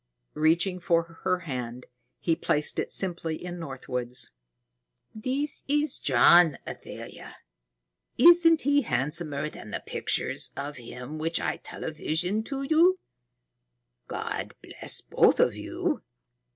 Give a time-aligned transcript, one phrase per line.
[0.33, 1.85] Reaching for her hand,
[2.19, 4.31] he placed it simply in Northwood's.
[5.13, 7.35] "This is John, Athalia.
[8.17, 12.97] Isn't he handsomer than the pictures of him which I televisioned to you?
[14.07, 16.01] God bless both of you."